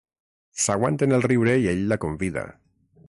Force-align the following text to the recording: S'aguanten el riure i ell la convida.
S'aguanten 0.63 1.13
el 1.17 1.23
riure 1.27 1.53
i 1.65 1.69
ell 1.75 1.85
la 1.93 1.99
convida. 2.07 2.47